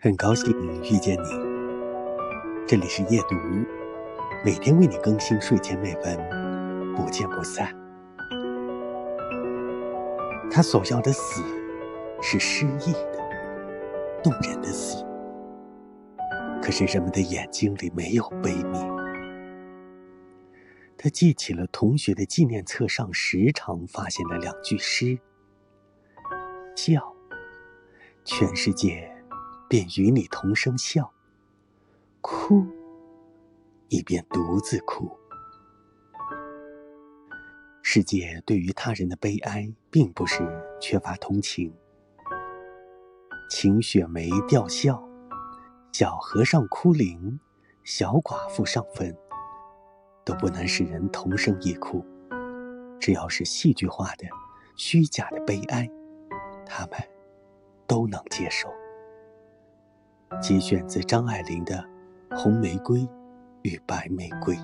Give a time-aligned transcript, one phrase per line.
[0.00, 0.52] 很高兴
[0.84, 1.28] 遇见你，
[2.68, 3.34] 这里是夜读，
[4.44, 7.74] 每天为你更新睡前美文，不见不散。
[10.52, 11.42] 他所要的死，
[12.22, 15.04] 是诗意的、动人的死。
[16.62, 18.86] 可是人们的眼睛里没有悲悯。
[20.96, 25.18] 他记起了同学的纪念册上时常发现的两句诗：
[26.76, 27.16] 笑，
[28.24, 29.12] 全世界。
[29.68, 31.12] 便与你同声笑，
[32.22, 32.66] 哭，
[33.88, 35.10] 以便独自哭。
[37.82, 40.40] 世界对于他人的悲哀，并不是
[40.80, 41.72] 缺乏同情。
[43.50, 45.06] 晴雪梅吊孝，
[45.92, 47.38] 小和尚哭灵，
[47.84, 49.16] 小寡妇上坟，
[50.24, 52.04] 都不能使人同声一哭。
[53.00, 54.26] 只要是戏剧化的、
[54.76, 55.88] 虚假的悲哀，
[56.66, 56.98] 他们
[57.86, 58.68] 都能接受。
[60.40, 61.84] 即选自张爱玲的
[62.36, 63.06] 《红玫瑰
[63.62, 64.54] 与白玫瑰》。